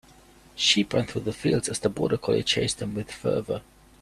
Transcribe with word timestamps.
Sheep 0.55 0.93
ran 0.95 1.05
through 1.05 1.21
the 1.25 1.31
fields 1.31 1.69
as 1.69 1.77
the 1.77 1.87
border 1.87 2.17
collie 2.17 2.41
chased 2.41 2.79
them 2.79 2.95
with 2.95 3.11
fervor. 3.11 3.61